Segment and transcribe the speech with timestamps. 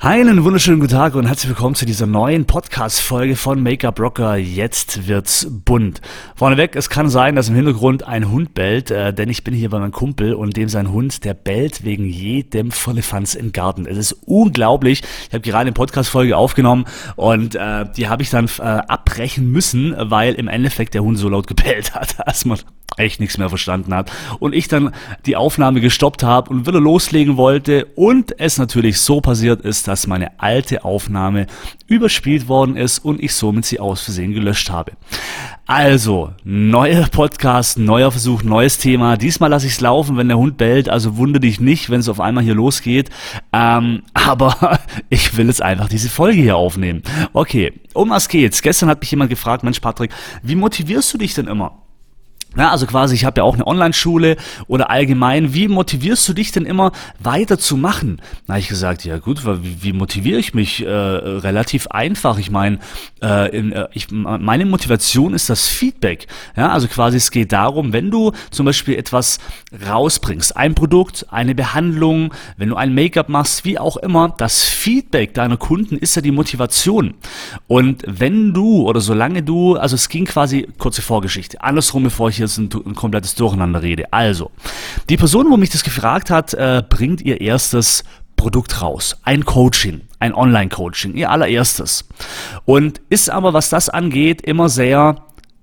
[0.00, 4.36] Einen wunderschönen guten Tag und herzlich willkommen zu dieser neuen Podcast-Folge von Make-up Rocker.
[4.36, 6.00] Jetzt wird's bunt.
[6.36, 9.70] Vorneweg, es kann sein, dass im Hintergrund ein Hund bellt, äh, denn ich bin hier
[9.70, 13.86] bei meinem Kumpel und dem sein Hund, der bellt wegen jedem Firlefanz im Garten.
[13.86, 15.02] Es ist unglaublich.
[15.26, 16.84] Ich habe gerade eine Podcast-Folge aufgenommen
[17.16, 21.28] und äh, die habe ich dann äh, abbrechen müssen, weil im Endeffekt der Hund so
[21.28, 22.60] laut gebellt hat, dass man
[22.98, 24.10] echt nichts mehr verstanden hat.
[24.38, 24.92] Und ich dann
[25.26, 30.06] die Aufnahme gestoppt habe und wieder loslegen wollte und es natürlich so passiert ist, dass
[30.06, 31.46] meine alte Aufnahme
[31.86, 34.92] überspielt worden ist und ich somit sie aus Versehen gelöscht habe.
[35.70, 39.18] Also, neuer Podcast, neuer Versuch, neues Thema.
[39.18, 40.88] Diesmal lasse ich es laufen, wenn der Hund bellt.
[40.88, 43.10] Also wundere dich nicht, wenn es auf einmal hier losgeht.
[43.52, 44.80] Ähm, aber
[45.10, 47.02] ich will jetzt einfach diese Folge hier aufnehmen.
[47.34, 48.62] Okay, um was geht's?
[48.62, 50.10] Gestern hat mich jemand gefragt, Mensch Patrick,
[50.42, 51.82] wie motivierst du dich denn immer?
[52.56, 54.36] Ja, also quasi, ich habe ja auch eine Online-Schule
[54.68, 58.22] oder allgemein, wie motivierst du dich denn immer weiterzumachen?
[58.46, 60.84] Na, ich gesagt, ja gut, wie, wie motiviere ich mich?
[60.84, 62.38] Äh, relativ einfach.
[62.38, 62.78] Ich meine,
[63.22, 66.26] äh, äh, meine Motivation ist das Feedback.
[66.56, 69.38] Ja, also quasi, es geht darum, wenn du zum Beispiel etwas
[69.86, 75.34] rausbringst, ein Produkt, eine Behandlung, wenn du ein Make-up machst, wie auch immer, das Feedback
[75.34, 77.14] deiner Kunden ist ja die Motivation.
[77.66, 82.37] Und wenn du oder solange du, also es ging quasi, kurze Vorgeschichte, andersrum, bevor ich
[82.38, 84.12] ich jetzt ein, ein komplettes Durcheinander rede.
[84.12, 84.50] Also,
[85.08, 88.04] die Person, wo mich das gefragt hat, äh, bringt ihr erstes
[88.36, 89.16] Produkt raus.
[89.24, 92.08] Ein Coaching, ein Online-Coaching, ihr allererstes.
[92.64, 95.16] Und ist aber, was das angeht, immer sehr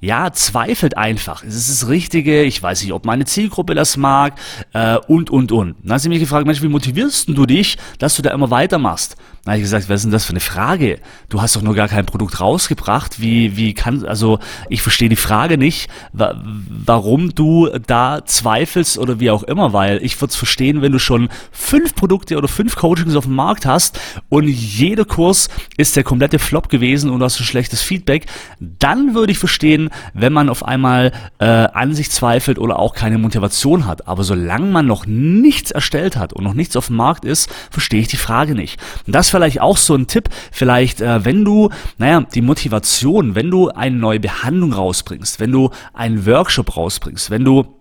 [0.00, 1.42] ja, zweifelt einfach.
[1.42, 2.42] Ist es das Richtige?
[2.42, 4.38] Ich weiß nicht, ob meine Zielgruppe das mag
[4.72, 5.76] äh, und, und, und.
[5.82, 9.16] Dann hat sie mich gefragt, Mensch, wie motivierst du dich, dass du da immer weitermachst?
[9.44, 11.00] Dann habe ich gesagt, was ist denn das für eine Frage?
[11.30, 13.20] Du hast doch nur gar kein Produkt rausgebracht.
[13.20, 19.18] Wie, wie kann, also ich verstehe die Frage nicht, wa warum du da zweifelst oder
[19.18, 22.76] wie auch immer, weil ich würde es verstehen, wenn du schon fünf Produkte oder fünf
[22.76, 27.24] Coachings auf dem Markt hast und jeder Kurs ist der komplette Flop gewesen und du
[27.24, 28.26] hast ein schlechtes Feedback,
[28.60, 33.18] dann würde ich verstehen, wenn man auf einmal äh, an sich zweifelt oder auch keine
[33.18, 34.08] Motivation hat.
[34.08, 38.00] Aber solange man noch nichts erstellt hat und noch nichts auf dem Markt ist, verstehe
[38.00, 38.80] ich die Frage nicht.
[39.06, 43.50] Und das vielleicht auch so ein Tipp, vielleicht, äh, wenn du, naja, die Motivation, wenn
[43.50, 47.80] du eine neue Behandlung rausbringst, wenn du einen Workshop rausbringst, wenn du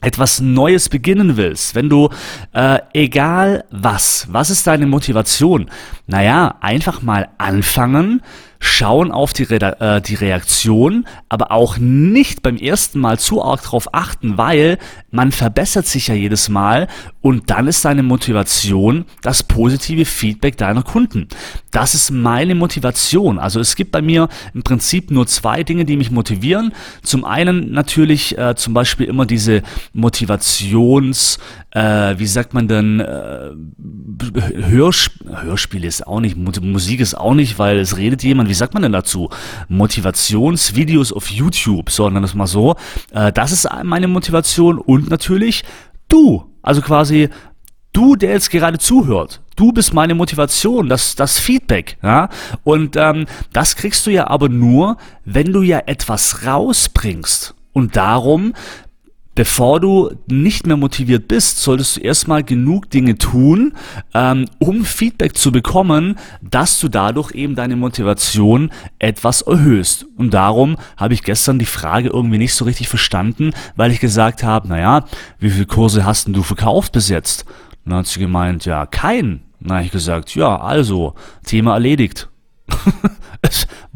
[0.00, 2.08] etwas Neues beginnen willst, wenn du,
[2.52, 5.70] äh, egal was, was ist deine Motivation?
[6.06, 8.22] Naja, einfach mal anfangen,
[8.70, 13.62] schauen auf die, Re äh, die Reaktion, aber auch nicht beim ersten Mal zu arg
[13.62, 14.78] drauf achten, weil
[15.10, 16.88] man verbessert sich ja jedes Mal
[17.20, 21.28] und dann ist deine Motivation das positive Feedback deiner Kunden.
[21.70, 23.38] Das ist meine Motivation.
[23.38, 26.72] Also es gibt bei mir im Prinzip nur zwei Dinge, die mich motivieren.
[27.02, 31.38] Zum einen natürlich äh, zum Beispiel immer diese Motivations,
[31.72, 33.50] äh, wie sagt man denn, äh,
[34.54, 38.74] Hörsp Hörspiel ist auch nicht, Musik ist auch nicht, weil es redet jemand, wie sagt
[38.74, 39.28] man denn dazu?
[39.68, 42.76] Motivationsvideos auf YouTube, so, dann das mal so.
[43.10, 45.64] Äh, das ist meine Motivation und natürlich
[46.08, 46.46] du.
[46.62, 47.30] Also quasi
[47.92, 52.28] du, der jetzt gerade zuhört, du bist meine Motivation, das, das Feedback, ja.
[52.62, 57.54] Und ähm, das kriegst du ja aber nur, wenn du ja etwas rausbringst.
[57.72, 58.52] Und darum
[59.40, 63.72] bevor du nicht mehr motiviert bist, solltest du erstmal genug Dinge tun,
[64.12, 70.04] ähm, um Feedback zu bekommen, dass du dadurch eben deine Motivation etwas erhöhst.
[70.18, 74.42] Und darum habe ich gestern die Frage irgendwie nicht so richtig verstanden, weil ich gesagt
[74.42, 75.06] habe, naja,
[75.38, 77.46] wie viele Kurse hast denn du verkauft bis jetzt?
[77.86, 79.40] Und dann hat sie gemeint, ja, keinen.
[79.60, 81.14] Dann habe ich gesagt, ja, also,
[81.46, 82.28] Thema erledigt.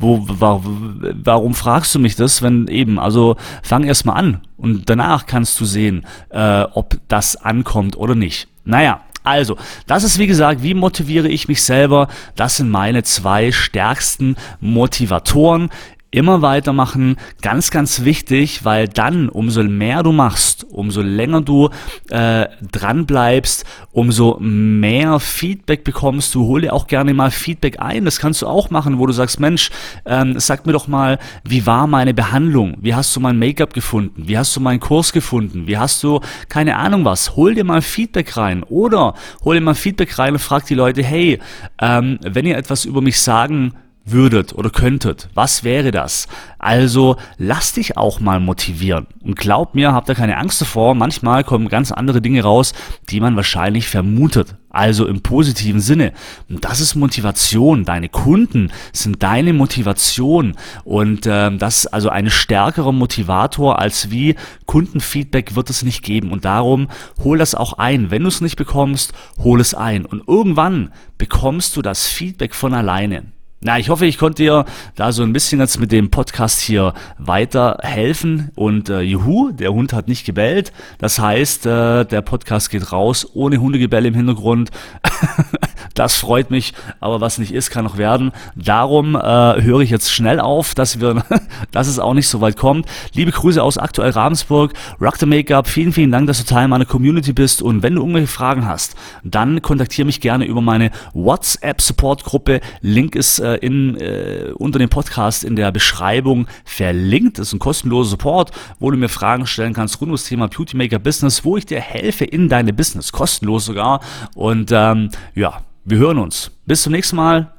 [0.05, 5.25] Wo, warum fragst du mich das, wenn eben, also fang erst mal an und danach
[5.25, 8.49] kannst du sehen, äh, ob das ankommt oder nicht.
[8.67, 9.57] Naja, also,
[9.87, 12.09] das ist wie gesagt, wie motiviere ich mich selber?
[12.37, 15.71] Das sind meine zwei stärksten Motivatoren
[16.15, 21.71] immer weitermachen, ganz, ganz wichtig, weil dann, umso mehr du machst, umso länger du
[22.11, 26.47] äh, dran bleibst, umso mehr Feedback bekommst du.
[26.47, 28.05] Hol dir auch gerne mal Feedback ein.
[28.05, 29.71] Das kannst du auch machen, wo du sagst, Mensch,
[30.07, 32.77] ähm, sag mir doch mal, wie war meine Behandlung?
[32.81, 34.29] Wie hast du mein Make-up gefunden?
[34.29, 35.67] Wie hast du meinen Kurs gefunden?
[35.67, 38.63] Wie hast du, keine Ahnung was, hol dir mal Feedback rein.
[38.63, 41.41] Oder hol dir mal Feedback rein und frag die Leute, hey,
[41.81, 43.75] ähm, wenn ihr etwas über mich sagen
[44.05, 46.29] würdet oder könntet, was wäre das?
[46.59, 49.07] Also lass dich auch mal motivieren.
[49.23, 52.75] Und glaub mir, habt da keine Angst davor, manchmal kommen ganz andere Dinge raus,
[53.09, 54.57] die man wahrscheinlich vermutet.
[54.75, 56.13] also im positiven Sinne.
[56.49, 57.85] Und das ist Motivation.
[57.85, 64.35] Deine Kunden sind deine Motivation und äh, das ist also ein stärkerer Motivator als wie
[64.67, 66.89] Kundenfeedback wird es nicht geben und darum
[67.23, 68.11] hol das auch ein.
[68.11, 72.75] Wenn du es nicht bekommst, hol es ein und irgendwann bekommst du das Feedback von
[72.75, 73.34] alleine.
[73.67, 76.93] Na, ich hoffe, ich konnte dir da so ein bisschen jetzt mit dem Podcast hier
[77.17, 78.51] weiterhelfen.
[78.57, 80.71] Und äh, juhu, der Hund hat nicht gebellt.
[80.99, 84.71] Das heißt, äh, der Podcast geht raus ohne Hundegebell im Hintergrund.
[85.95, 88.33] Das freut mich, aber was nicht ist, kann noch werden.
[88.57, 89.21] Darum äh,
[89.63, 91.25] höre ich jetzt schnell auf, dass wir,
[91.71, 92.87] dass es auch nicht so weit kommt.
[93.15, 95.69] Liebe Grüße aus aktuell Ravensburg, Rock the Makeup.
[95.69, 97.63] Vielen, vielen Dank, dass du Teil meiner Community bist.
[97.63, 102.61] Und wenn du irgendwelche Fragen hast, dann kontaktiere mich gerne über meine WhatsApp Support Gruppe.
[102.81, 107.39] Link ist äh, in, äh, unter dem Podcast in der Beschreibung verlinkt.
[107.39, 110.49] Das ist ein kostenloser Support, wo du mir Fragen stellen kannst rund um das Thema
[110.49, 114.01] Beauty Maker Business, wo ich dir helfe in deine Business, kostenlos sogar.
[114.35, 116.51] Und ähm, ja, wir hören uns.
[116.67, 117.53] Bis zum nächsten Mal.